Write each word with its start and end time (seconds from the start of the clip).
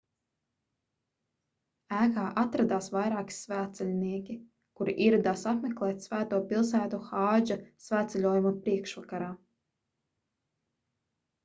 ēkā 1.97 2.23
atradās 2.43 2.87
vairāki 2.95 3.35
svētceļnieki 3.41 4.39
kuri 4.81 4.97
ieradās 5.09 5.45
apmeklēt 5.53 6.03
svēto 6.09 6.41
pilsētu 6.55 7.03
hādža 7.13 7.61
svētceļojuma 7.91 8.57
priekšvakarā 8.67 9.31